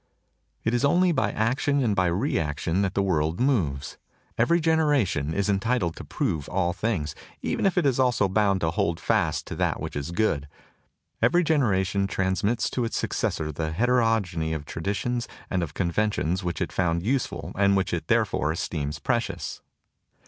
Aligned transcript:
It 0.63 0.73
is 0.73 0.83
only 0.83 1.11
by 1.11 1.31
action 1.31 1.83
and 1.83 1.95
by 1.95 2.07
reaction 2.07 2.81
that 2.81 2.95
the 2.95 3.03
world 3.03 3.39
moves. 3.39 3.99
Every 4.35 4.59
generation 4.59 5.31
is 5.31 5.47
entitled 5.47 5.95
to 5.97 6.03
prove 6.03 6.49
all 6.49 6.73
things, 6.73 7.13
even 7.43 7.67
if 7.67 7.77
it 7.77 7.85
is 7.85 7.99
also 7.99 8.27
bound 8.27 8.61
to 8.61 8.71
hold 8.71 8.99
fast 8.99 9.45
to 9.45 9.55
that 9.57 9.79
which 9.79 9.95
is 9.95 10.09
good. 10.09 10.47
Every 11.21 11.43
generation 11.43 12.07
transmits 12.07 12.67
to 12.71 12.83
its 12.83 12.97
suc 12.97 13.11
cessor 13.11 13.51
the 13.53 13.73
heterogeny 13.73 14.53
of 14.55 14.65
traditions 14.65 15.27
and 15.51 15.61
of 15.61 15.75
con 15.75 15.91
ventions 15.91 16.41
which 16.41 16.61
it 16.63 16.71
found 16.71 17.03
useful 17.03 17.51
and 17.55 17.77
which 17.77 17.93
it 17.93 18.07
therefore 18.07 18.51
esteems 18.51 18.97
precious. 18.97 19.61